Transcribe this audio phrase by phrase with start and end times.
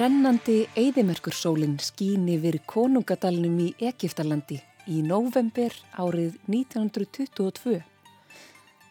[0.00, 4.56] Brennandi eigðimerkursólinn skín yfir konungadalnum í Egiptalandi
[4.88, 7.82] í november árið 1922.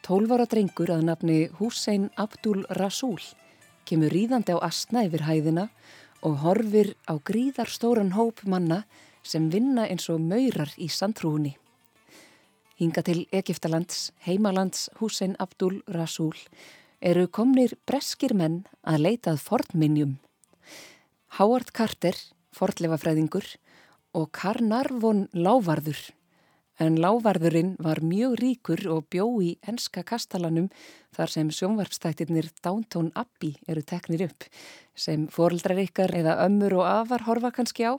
[0.05, 3.17] Tólvara drengur að nafni Hussein Abdul Rasul
[3.89, 5.65] kemur ríðandi á asna yfir hæðina
[6.21, 8.83] og horfir á gríðarstóran hóp manna
[9.25, 11.55] sem vinna eins og maurar í sandrúni.
[12.77, 16.37] Hinga til Egiptalands, heimalands Hussein Abdul Rasul
[17.01, 20.19] eru komnir breskir menn að leitað fornminjum
[21.37, 22.15] Howard Carter,
[22.57, 23.45] forlefafræðingur
[24.17, 25.99] og Carnarvon Lávarður.
[26.81, 30.69] En Lávarðurinn var mjög ríkur og bjó í enska kastalanum
[31.15, 34.47] þar sem sjónvarpstættirnir Downton Abbey eru teknir upp
[34.95, 37.93] sem foreldrar ykkar eða ömmur og afar horfa kannski á.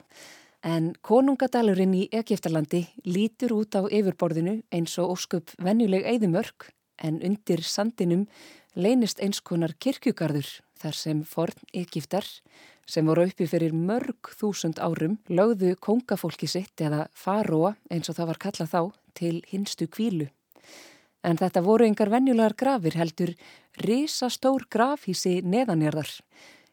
[0.61, 6.67] En konungadalurinn í Egiptalandi lítur út á yfirborðinu eins og ósköp venjuleg eigðumörk
[7.01, 8.27] en undir sandinum
[8.75, 12.27] leynist eins konar kirkjugarður þar sem forn Egiptar
[12.89, 18.31] sem voru uppi fyrir mörg þúsund árum lögðu kongafólki sitt eða faróa eins og það
[18.31, 18.81] var kallað þá
[19.17, 20.27] til hinstu kvílu.
[21.23, 23.35] En þetta voru engar venjulegar grafir heldur
[23.85, 26.09] risastór grafhísi neðanjarðar.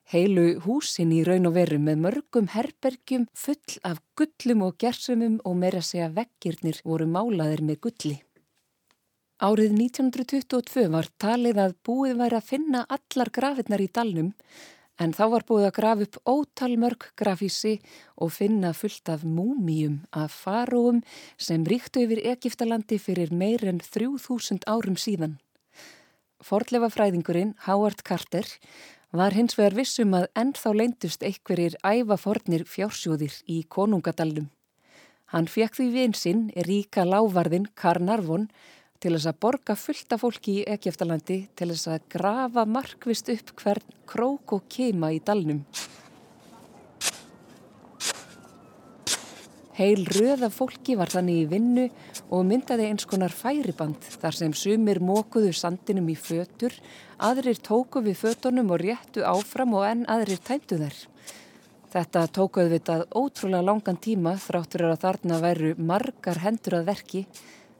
[0.08, 5.58] Heilu húsin í raun og veru með mörgum herbergjum full af gullum og gersumum og
[5.60, 8.16] meira segja vekkirnir voru málaðir með gulli.
[9.38, 14.32] Árið 1922 var talið að búið væri að finna allar grafirnar í dalnum
[14.98, 17.76] En þá var búið að grafa upp ótalmörg grafísi
[18.18, 21.04] og finna fullt af múmíum af faróum
[21.38, 25.38] sem ríktu yfir Egiptalandi fyrir meir en 3000 árum síðan.
[26.42, 28.46] Forlefa fræðingurinn Howard Carter
[29.14, 34.50] var hins vegar vissum að ennþá leindust einhverjir ævafornir fjársjóðir í konungadalum.
[35.30, 38.48] Hann fekk því vinsinn ríka lávarðin Carnarvon
[38.98, 43.94] til þess að borga fullta fólki í Egeftalandi til þess að grafa markvist upp hvern
[44.10, 45.62] krók og keima í dalnum.
[49.78, 51.84] Heil röða fólki var þannig í vinnu
[52.34, 56.74] og myndaði eins konar færiband þar sem sumir mókuðu sandinum í fötur,
[57.22, 60.98] aðrir tóku við fötunum og réttu áfram og enn aðrir tæmtu þær.
[61.94, 67.22] Þetta tókuðu vitað ótrúlega langan tíma þráttur að þarna veru margar hendur að verki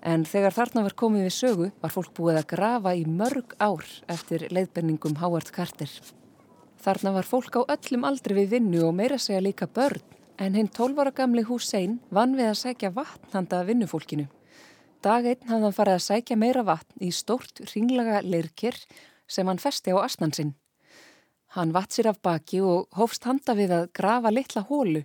[0.03, 3.85] En þegar þarna var komið við sögu var fólk búið að grafa í mörg ár
[4.07, 5.91] eftir leiðbenningum Howard Carter.
[6.79, 10.03] Þarna var fólk á öllum aldri við vinnu og meira segja líka börn
[10.39, 14.29] en hinn 12 ára gamli Hussein vann við að sækja vatn handa vinnufólkinu.
[15.03, 18.79] Dag einn hafði hann farið að sækja meira vatn í stórt ringlaga leirkir
[19.27, 20.55] sem hann festi á asnansinn.
[21.57, 25.03] Hann vatt sér af baki og hófst handa við að grafa litla hólu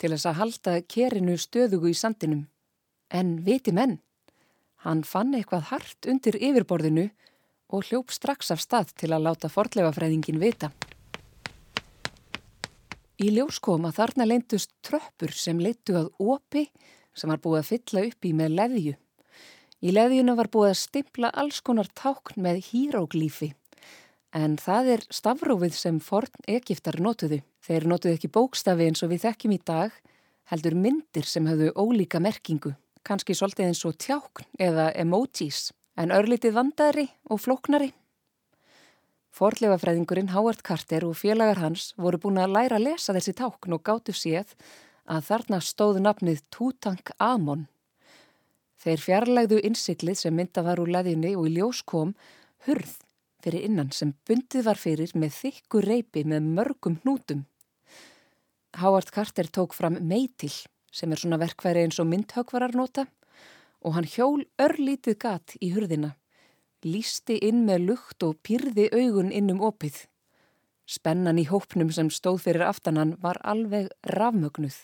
[0.00, 2.46] til þess að halda kerinu stöðugu í sandinum.
[3.10, 3.98] En viti menn,
[4.84, 7.10] Hann fann eitthvað hart undir yfirborðinu
[7.70, 10.70] og hljóp strax af stað til að láta forleifafræðingin vita.
[13.20, 16.64] Í ljós kom að þarna leintust tröppur sem leittu að opi
[17.12, 18.96] sem var búið að fylla upp í með leðju.
[19.80, 23.52] Í leðjuna var búið að stimpla alls konar tákn með híróglífi
[24.32, 27.40] en það er stafrófið sem forn Egiptar notuðu.
[27.60, 29.96] Þeir notuðu ekki bókstafi eins og við þekkjum í dag
[30.52, 32.72] heldur myndir sem hafðu ólíka merkingu
[33.06, 37.92] kannski svolítið eins og tjákn eða emojis, en örlítið vandari og flóknari.
[39.30, 43.84] Forleifafræðingurinn Howard Carter og félagar hans voru búin að læra að lesa þessi tákn og
[43.86, 44.56] gáttu séð
[45.10, 47.68] að þarna stóðu nafnið Tútank Amon.
[48.80, 52.14] Þeir fjarlægðu innsiklið sem mynda var úr leðjunni og í ljós kom
[52.66, 52.98] hurð
[53.44, 57.46] fyrir innan sem bundið var fyrir með þykku reipi með mörgum hnútum.
[58.80, 60.52] Howard Carter tók fram meitil
[60.90, 63.06] sem er svona verkværi eins og myndhögvarar nota
[63.80, 66.12] og hann hjól örlítið gat í hurðina,
[66.84, 70.04] lísti inn með lukt og pyrði augun inn um opið.
[70.90, 74.76] Spennan í hópnum sem stóð fyrir aftanan var alveg rafmögnuð.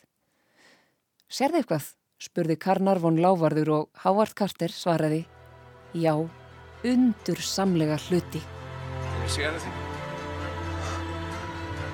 [1.28, 1.92] Serði eitthvað?
[2.16, 5.26] spurði Karnarvon lávarður og Hávard Karter svaraði
[5.92, 6.14] Já,
[6.84, 8.40] undur samlega hluti.
[8.40, 9.72] Can you see anything?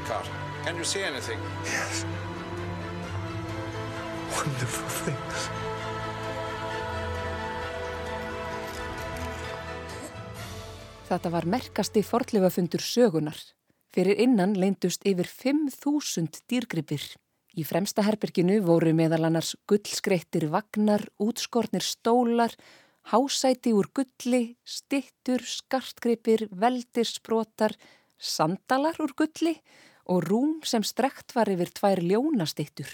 [0.07, 1.41] Carter, can you see anything?
[1.65, 2.32] Yes
[4.33, 5.49] wonderful things.
[11.09, 13.37] Þetta var merkasti forðleifafundur sögunar.
[13.93, 17.05] Fyrir innan leindust yfir 5.000 dýrgripir.
[17.53, 22.55] Í fremsta herberginu voru meðal annars gullskreittir vagnar, útskornir stólar,
[23.13, 27.77] hásæti úr gulli, stittur, skartgripir, veldirsprotar,
[28.17, 29.59] sandalar úr gulli
[30.09, 32.89] og rúm sem strekt var yfir tvær ljónastittur.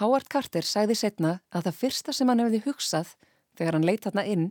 [0.00, 3.14] Howard Carter sæði setna að það fyrsta sem hann hefði hugsað
[3.54, 4.46] þegar hann leitt hann inn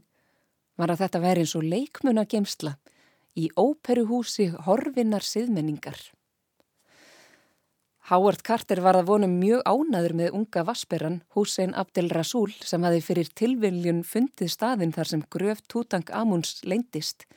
[0.80, 2.78] var að þetta væri eins og leikmuna gemsla
[3.36, 5.98] í óperuhúsi horfinnar siðmenningar.
[8.07, 13.04] Howard Carter var að vonum mjög ánaður með unga vassberran Hussein Abdel Rasul sem hafi
[13.04, 17.28] fyrir tilviljun fundið staðin þar sem gröf Tutang Amuns leindist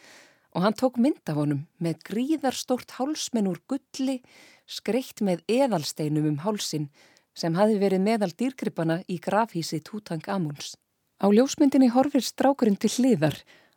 [0.54, 4.20] og hann tók mynd af honum með gríðarstórt hálsmenn úr gulli
[4.66, 6.90] skreitt með eðalsteinum um hálsin
[7.36, 10.74] sem hafi verið meðal dýrgripana í grafhísi Tutang Amuns.
[11.20, 13.36] Á ljósmyndinni horfir strákurinn til hliðar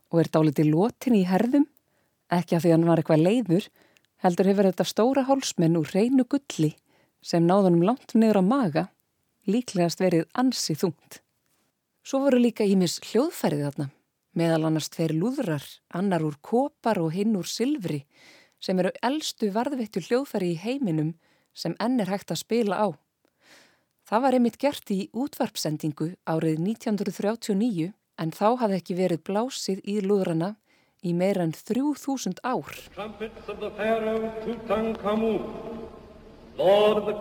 [0.09, 1.67] og er dáliti lótin í herðum,
[2.31, 3.67] ekki að því hann var eitthvað leiður,
[4.23, 6.73] heldur hefur þetta stóra hálsmenn úr reynu gulli
[7.21, 8.85] sem náðunum langt niður á maga
[9.49, 11.21] líklegast verið ansi þungt.
[12.03, 13.87] Svo voru líka ímis hljóðfærið þarna,
[14.37, 18.03] meðal annars tveir lúðrar, annar úr kopar og hinn úr silfri
[18.59, 21.13] sem eru eldstu varðvettu hljóðfæri í heiminum
[21.55, 22.87] sem enn er hægt að spila á.
[24.09, 29.99] Það var einmitt gert í útvarpsendingu árið 1939 en þá hafði ekki verið blásið í
[30.01, 30.55] lúðrana
[31.05, 32.73] í meira en 3000 ár.
[32.97, 35.45] Pharaoh Tutankhamun,
[36.57, 37.13] Lord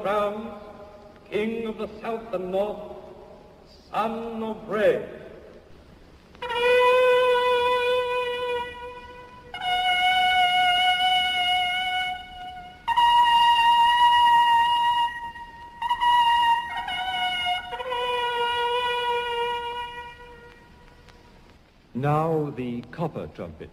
[22.58, 23.70] the copper trumpet.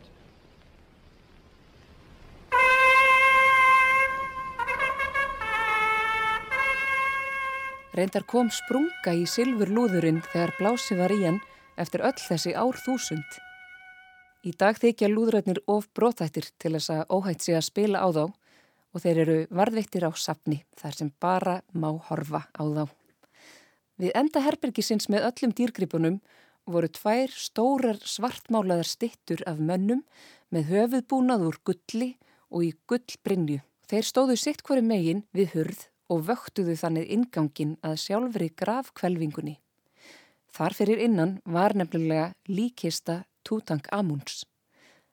[7.96, 11.40] Reyndar kom sprunga í silfur lúðurinn þegar blási var í hann
[11.82, 13.40] eftir öll þessi ár þúsund.
[14.46, 18.24] Í dag þykja lúðröðnir of bróþættir til þess að óhætt sé að spila á þá
[18.28, 22.86] og þeir eru varðveittir á sapni þar sem bara má horfa á þá.
[23.98, 26.20] Við enda herbergisins með öllum dýrgripunum
[26.66, 30.02] voru tvær stórar svartmálaðar stittur af mönnum
[30.54, 32.10] með höfuðbúnað úr gulli
[32.50, 33.62] og í gullbrinju.
[33.86, 39.60] Þeir stóðu sitt hverju megin við hurð og vöktuðu þannig ingangin að sjálfri gravkvelvingunni.
[40.56, 44.46] Þar fyrir innan var nefnilega líkista Tutang Amuns.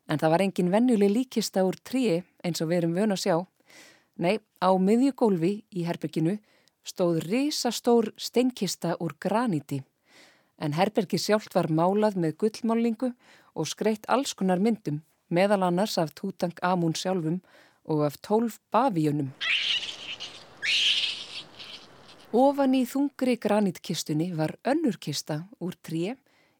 [0.08, 3.36] En það var engin venjuleg líkista úr tríi eins og við erum vöna að sjá.
[4.22, 6.36] Nei, á miðjugólfi í herbygginu
[6.84, 9.80] stóð risastór steinkista úr graníti
[10.62, 13.10] en herbergi sjálft var málað með gullmálingu
[13.58, 17.40] og skreitt alls konar myndum, meðal annars af Tutang Amun sjálfum
[17.84, 19.32] og af tólf bavíunum.
[22.32, 26.14] Ofan í þungri granítkistunni var önnurkista úr tré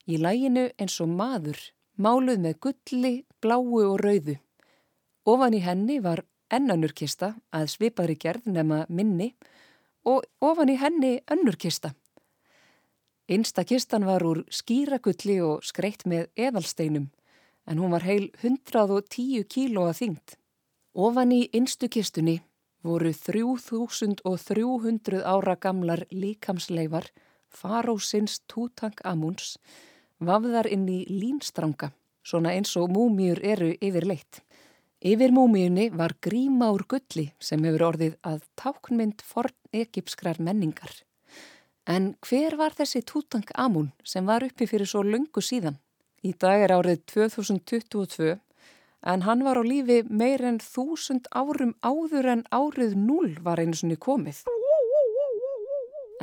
[0.04, 1.56] í læginu eins og maður,
[1.96, 4.36] máluð með gulli, bláu og rauðu.
[5.24, 9.30] Ofan í henni var ennönnurkista að svipaðri gerð nema minni
[10.04, 11.94] og ofan í henni önnurkista
[13.30, 17.06] Einsta kistan var úr skýragulli og skreitt með eðalsteinum
[17.70, 20.34] en hún var heil 110 kíló að þyngd.
[20.98, 22.42] Ofan í einstu kistunni
[22.82, 27.12] voru 3300 ára gamlar líkamsleifar
[27.48, 29.58] farósins Tutang Amuns
[30.18, 31.92] vafðar inn í línstranga,
[32.22, 34.42] svona eins og múmiur eru yfirleitt.
[35.02, 40.92] Yfir múmiunni var gríma úr gulli sem hefur orðið að táknmynd forn egipskrar menningar.
[41.86, 45.80] En hver var þessi Tutang Amun sem var uppi fyrir svo lungu síðan?
[46.22, 48.36] Í dag er árið 2022
[49.02, 53.74] en hann var á lífi meir en þúsund árum áður en árið 0 var einu
[53.74, 54.44] svonni komið.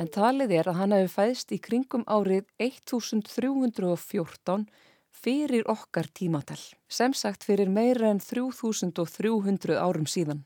[0.00, 4.64] En talið er að hann hefði fæðst í kringum árið 1314
[5.12, 6.56] fyrir okkar tímatal,
[6.88, 10.40] sem sagt fyrir meir en 3300 árum síðan.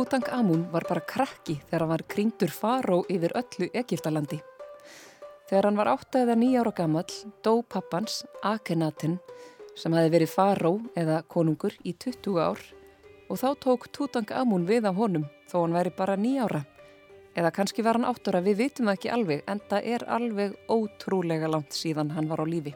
[0.00, 4.38] Tutankhamun var bara krakki þegar hann var kringdur faró yfir öllu Egiptalandi.
[5.50, 9.18] Þegar hann var 8 eða 9 ára gammal dó pappans Akhenaten
[9.76, 12.62] sem hafi verið faró eða konungur í 20 ár
[13.28, 16.62] og þá tók Tutankhamun við af honum þó hann væri bara 9 ára.
[17.36, 21.50] Eða kannski var hann 8 ára, við vitum ekki alveg en það er alveg ótrúlega
[21.52, 22.72] langt síðan hann var á lífi.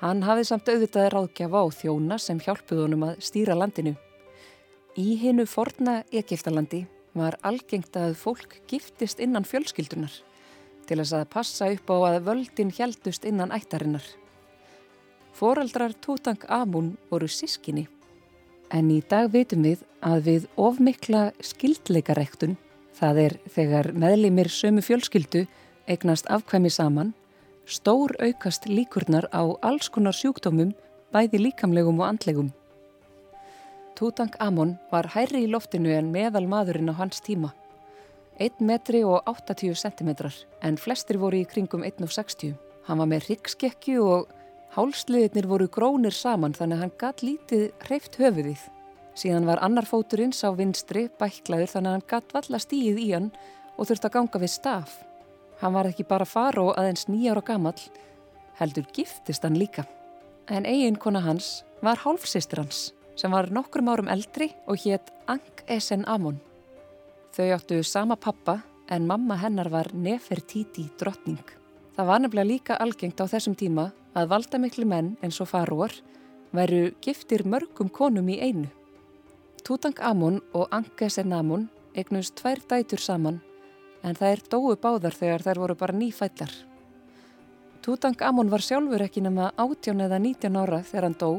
[0.00, 3.92] Hann hafið samt auðvitaði ráðgjafa á þjóna sem hjálpuð honum að stýra landinu.
[4.92, 6.82] Í hinnu forna Egiptalandi
[7.16, 10.12] var algengt að fólk giftist innan fjölskyldunar
[10.84, 14.04] til þess að passa upp á að völdin hjaldust innan ættarinnar.
[15.32, 17.86] Fóreldrar Tutang Amun voru sískinni
[18.68, 22.58] en í dag veitum við að við ofmikla skildleikarektun,
[22.92, 25.46] það er þegar meðlimir sömu fjölskyldu
[25.88, 27.14] eignast afkvæmi saman,
[27.64, 30.76] stór aukast líkurnar á alls konar sjúkdómum
[31.12, 32.52] bæði líkamlegum og andlegum.
[33.98, 37.52] Tutankhamon var hærri í loftinu en meðal maðurinn á hans tíma.
[38.40, 42.54] 1 metri og 80 centimetrar en flestir voru í kringum 1,60.
[42.88, 44.30] Hann var með rikskekju og
[44.72, 48.62] Hálsliðirnir voru grónir saman þannig að hann gatt lítið hreift höfuðið.
[49.12, 53.28] Síðan var annar fóturinn sá vinstri bæklaður þannig að hann gatt valla stíið í hann
[53.76, 54.96] og þurfti að ganga við staf.
[55.60, 57.76] Hann var ekki bara fara og aðeins nýjára gammal,
[58.56, 59.84] heldur giftist hann líka.
[60.48, 62.88] En eigin kona hans var hálfsistur hans
[63.22, 66.40] sem var nokkrum árum eldri og hétt Ang Esen Amon.
[67.30, 68.56] Þau áttu sama pappa
[68.90, 71.44] en mamma hennar var Nefertiti drottning.
[71.94, 75.94] Það var nefnilega líka algengt á þessum tíma að valdamikli menn eins og faróar
[76.50, 78.66] veru giftir mörgum konum í einu.
[79.62, 83.38] Tutankamon og Ankesenamon eignust tvær dætur saman
[84.02, 86.50] en það er dóu báðar þegar þær voru bara nýfællar.
[87.86, 91.32] Tutankamon var sjálfur ekki nema 18 eða 19 ára þegar hann dó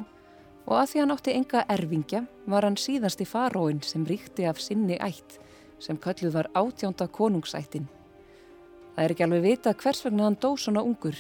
[0.66, 4.62] og að því hann átti enga erfingja var hann síðast í faróin sem ríkti af
[4.64, 5.40] sinni ætt
[5.84, 7.90] sem kölluð var átjánda konungsættin.
[8.96, 11.18] Það er ekki alveg vita hvers vegna hann dó svona ungur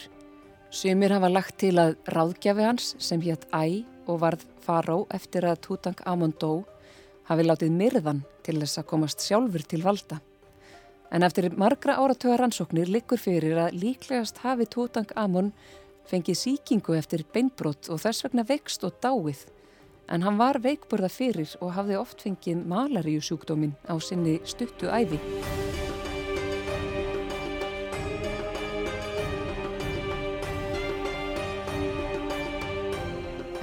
[0.74, 5.60] Sumir hafa lagt til að ráðgjafi hans sem hétt Æ og varð faró eftir að
[5.68, 6.64] Tutang Amon dó
[7.28, 10.18] hafi látið myrðan til þess að komast sjálfur til valda.
[11.14, 15.52] En eftir margra áratöga rannsóknir likur fyrir að líklegast hafi Tutang Amon
[16.10, 19.46] fengið síkingu eftir beinbrott og þess vegna vext og dáið.
[20.12, 25.20] En hann var veikburða fyrir og hafði oft fengið malaríusjúkdómin á sinni stuttu æfi.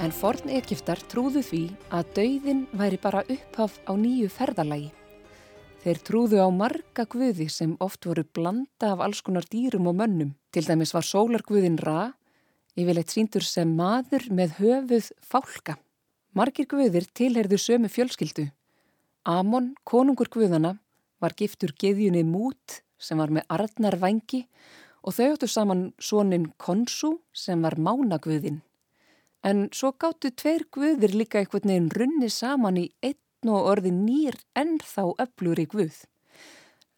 [0.01, 1.61] En forn Egiptar trúðu því
[1.93, 4.89] að dauðin væri bara upphaf á nýju ferðalagi.
[5.81, 10.33] Þeir trúðu á marga guði sem oft voru blanda af alls konar dýrum og mönnum.
[10.53, 12.11] Til dæmis var sólarguðin Ra,
[12.79, 15.77] yfirleitt síndur sem maður með höfuð fálka.
[16.33, 18.47] Margir guðir tilherðu sömu fjölskyldu.
[19.27, 20.77] Amon, konungur guðana,
[21.21, 24.45] var giftur geðjunni Mút sem var með Arnar Vangi
[25.01, 28.61] og þau áttu saman sónin Konsu sem var Mánaguðin.
[29.43, 34.37] En svo gáttu tveir guðir líka einhvern veginn runni saman í einn og orði nýr
[34.55, 36.03] en þá öflur í guð.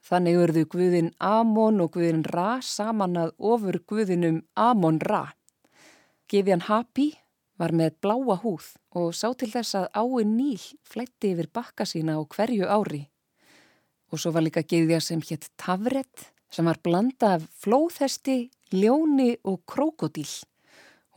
[0.04, 5.30] Þannig örðu guðin Amon og guðin Ra saman að ofur guðinum Amon Ra.
[6.32, 7.12] Gefian Hapi
[7.60, 12.18] var með bláa húð og sá til þess að áin Níl flætti yfir bakka sína
[12.18, 13.04] á hverju ári.
[14.12, 19.64] Og svo var líka geðja sem hétt Tavret sem var blanda af flóðhesti, ljóni og
[19.70, 20.30] krokodíl.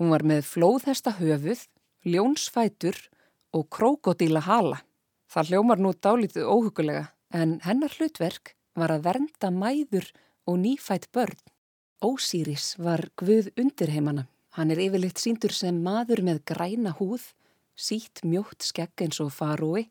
[0.00, 1.66] Hún var með flóðhesta höfuð,
[2.04, 2.96] ljónsfætur
[3.56, 4.80] og krókodíla hala.
[5.28, 10.08] Það hljómar nú dálítið óhugulega en hennar hlutverk var að vernda mæður
[10.46, 11.36] og nýfætt börn.
[12.04, 14.28] Ósýris var Guð undirheimana.
[14.56, 17.20] Hann er yfirleitt síndur sem maður með græna húð,
[17.76, 19.90] sítt mjótt skegg eins og farói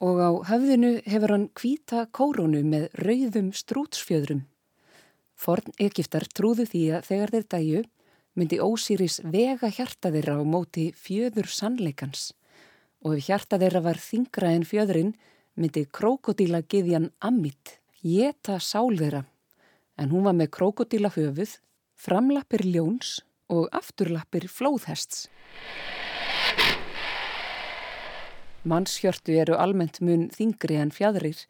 [0.00, 4.46] og á höfðinu hefur hann kvíta kórónu með rauðum strútsfjöðrum.
[5.36, 7.84] Forn Egiptar trúðu því að þegar þeir dæju
[8.40, 12.30] myndi Ósýris vega hjarta þeirra á móti fjöður sannleikans
[13.04, 15.14] og ef hjarta þeirra var þingra en fjöðrin
[15.60, 19.26] myndi krokodíla giðjan Amit geta sál þeirra
[20.00, 21.58] en hún var með krokodíla höfuð,
[22.00, 23.18] framlappir ljóns
[23.50, 25.26] og afturlappir flóðhests.
[28.64, 31.46] Mannshjörtu eru almennt mun þingri en fjadrir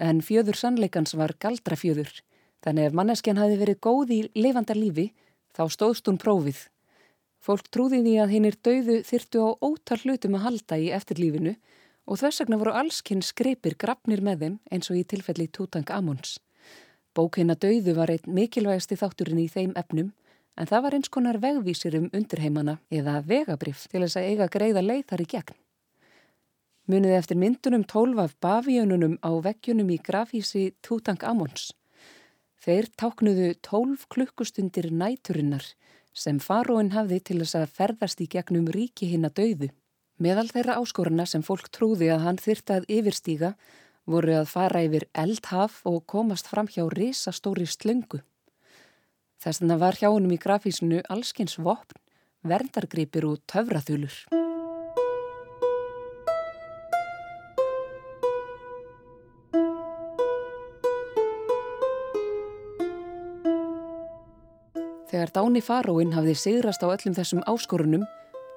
[0.00, 2.22] en fjöður sannleikans var galdrafjöður
[2.64, 5.10] þannig ef manneskjan hafi verið góð í lifanda lífi
[5.54, 6.64] Þá stóðst hún prófið.
[7.44, 11.52] Fólk trúði því að hinn er dauðu þyrtu á ótal hlutum að halda í eftirlífinu
[12.10, 16.40] og þess vegna voru allskinn skreipir grafnir með þeim eins og í tilfelli Tútang Amons.
[17.14, 20.10] Bókina dauðu var einn mikilvægasti þátturinn í þeim efnum
[20.56, 24.82] en það var eins konar vegvísir um undirheimana eða vegabrif til þess að eiga greiða
[24.84, 25.60] leið þar í gegn.
[26.84, 31.70] Munið eftir myndunum tólfaf bafíununum á veggjunum í grafísi Tútang Amons.
[32.60, 35.64] Þeir táknuðu tólf klukkustundir næturinnar
[36.12, 39.70] sem faróin hafði til þess að ferðast í gegnum ríki hinn að dauðu.
[40.20, 43.54] Meðal þeirra áskoruna sem fólk trúði að hann þyrtað yfirstíga
[44.06, 48.20] voru að fara yfir eldhaf og komast fram hjá risastóri slöngu.
[49.44, 51.98] Þess að það var hjá honum í grafísinu allskins vopn,
[52.48, 54.14] verndargripir og töfraþulur.
[65.12, 68.06] Þegar Dáni Faróin hafði sigrast á öllum þessum áskorunum,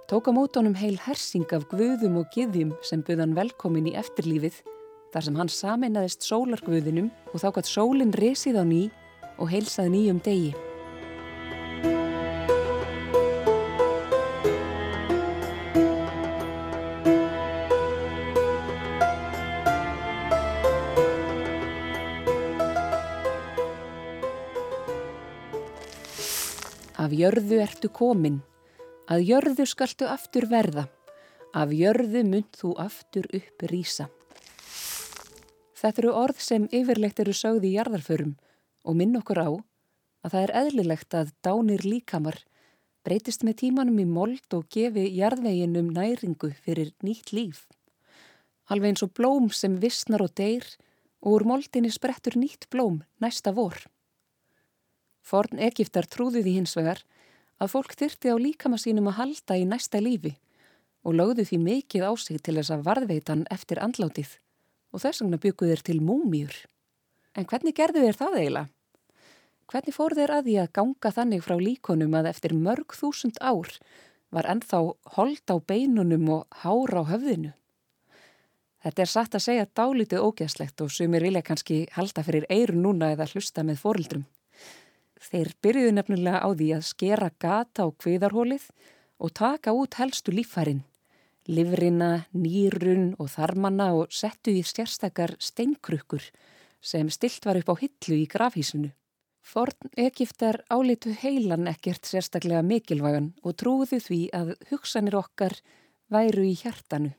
[0.08, 4.64] tóka mótonum heil hersing af guðum og giðjum sem buðan velkomin í eftirlífið,
[5.12, 8.88] þar sem hann sameinaðist sólarguðinum og þá gætt sólinn resið á ný
[9.36, 10.56] og heilsað nýjum degi.
[27.28, 28.38] Jörðu ertu komin
[29.08, 30.84] Að jörðu skaltu aftur verða,
[31.56, 34.10] af jörðu mynd þú aftur upp rýsa.
[35.80, 38.34] Þetta eru orð sem yfirlegt eru sögði í jarðarförum
[38.84, 42.42] og minn okkur á að það er eðlilegt að dánir líkamar
[43.08, 47.64] breytist með tímanum í mold og gefi jarðveginum næringu fyrir nýtt líf.
[48.68, 50.68] Alveg eins og blóm sem vissnar og deyr
[51.24, 53.80] og úr moldinni sprettur nýtt blóm næsta vor.
[55.24, 57.08] Forn Egiptar trúði því hins vegar
[57.58, 60.36] að fólk þyrti á líkama sínum að halda í næsta lífi
[61.08, 64.38] og lögðu því mikið á sig til þess að varðveitan eftir andlátið
[64.94, 66.58] og þess vegna bygguð þeir til múmjur.
[67.38, 68.70] En hvernig gerðu þeir það eiginlega?
[69.68, 73.74] Hvernig fór þeir að því að ganga þannig frá líkonum að eftir mörg þúsund ár
[74.32, 74.80] var ennþá
[75.18, 77.52] hold á beinunum og hár á höfðinu?
[78.84, 83.12] Þetta er satt að segja dálítið ógeðslegt og sumir vilja kannski halda fyrir eiru núna
[83.16, 84.26] eða hlusta með fórildrum.
[85.22, 88.70] Þeir byrjuðu nefnilega á því að skera gata á kviðarhólið
[89.18, 90.84] og taka út helstu lífhærin,
[91.50, 96.24] livrina, nýrun og þarmanna og settu í sérstakar steinkrukkur
[96.82, 98.92] sem stilt var upp á hillu í grafhísinu.
[99.48, 105.56] Forn Egiptar álitu heilan ekkert sérstaklega mikilvægan og trúðu því að hugsanir okkar
[106.12, 107.14] væru í hjartanu.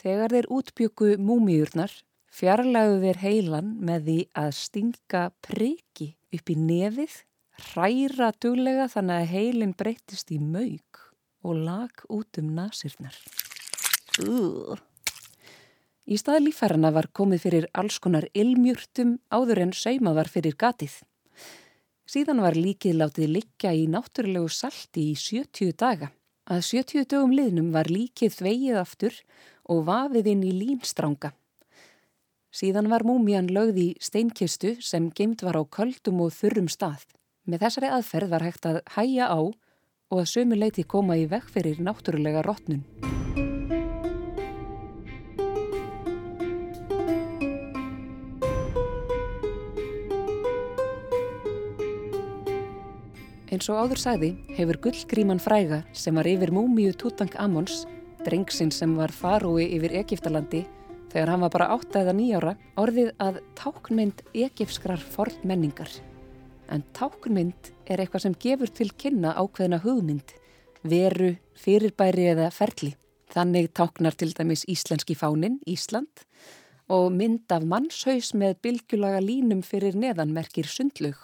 [0.00, 1.92] Þegar þeir útbyggu múmiurnar
[2.32, 7.14] fjarlæðu þeir heilan með því að stinga priki upp í nefið,
[7.58, 11.02] hræra duglega þannig að heilin breytist í maug
[11.44, 13.16] og lag út um nasirnar.
[14.22, 14.78] Uh.
[16.08, 20.94] Í stað lífærarna var komið fyrir alls konar ilmjurtum áður en sauma var fyrir gatið.
[22.08, 26.08] Síðan var líkið látið liggja í náttúrulegu salti í 70 daga.
[26.48, 29.18] Að 70 dögum liðnum var líkið þvegið aftur
[29.68, 31.34] og vafið inn í línstranga.
[32.48, 37.04] Síðan var múmian lögð í steinkistu sem geimt var á köldum og þurrum stað.
[37.48, 41.46] Með þessari aðferð var hægt að hæja á og að sömu leiti koma í vekk
[41.54, 42.82] fyrir náttúrulega rótnun.
[53.48, 57.86] Eins og áður sagði hefur gullgríman fræga sem var yfir múmiu Tuttank Amons,
[58.28, 60.66] drengsinn sem var farói yfir Egiptalandi
[61.08, 65.88] þegar hann var bara 8 eða 9 ára, orðið að táknmynd egipskrar forn menningar.
[66.68, 70.34] En táknmynd er eitthvað sem gefur til kynna ákveðina hugmynd,
[70.84, 72.92] veru, fyrirbæri eða ferli.
[73.32, 76.24] Þannig táknar til dæmis íslenski fánin, Ísland,
[76.88, 81.18] og mynd af mannshaus með bylgjulaga línum fyrir neðanmerkir sundlug.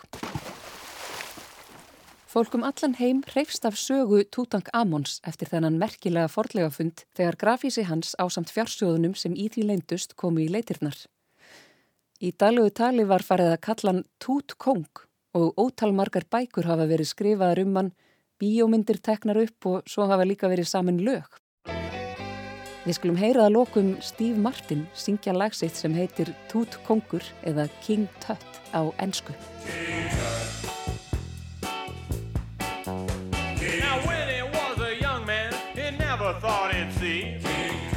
[2.34, 7.84] Fólkum allan heim reyfst af sögu Tútank Amons eftir þennan merkilega fordlega fund þegar grafísi
[7.86, 10.96] hans á samt fjársjóðunum sem í því leindust komu í leitirnar.
[12.18, 14.88] Í daglegu tali var farið að kalla hann Tút Kong
[15.34, 17.92] og ótalmargar bækur hafa verið skrifaðar um hann,
[18.40, 21.26] bíómyndir teknar upp og svo hafa líka verið saman lög.
[22.84, 28.08] Við skulum heyra að lokum Steve Martin syngja lagsitt sem heitir Tút Kongur eða King
[28.20, 29.32] Tut á ennsku.
[36.40, 37.38] thought he'd see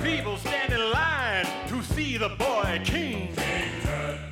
[0.04, 3.34] people stand in line to see the boy king.
[3.84, 4.27] How'd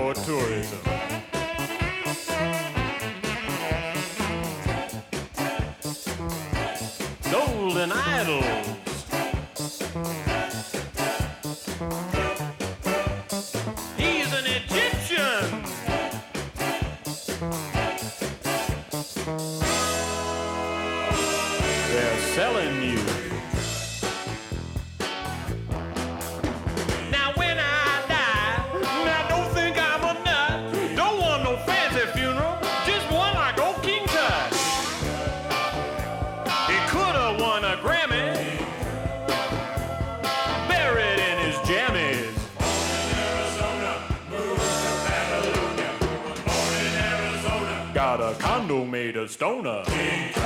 [0.00, 0.80] for tourism.
[7.30, 8.66] Golden idols.
[13.98, 15.64] He's an Egyptian.
[21.92, 23.39] They're selling you.
[49.40, 49.82] Stoner.
[49.86, 50.39] King Tut.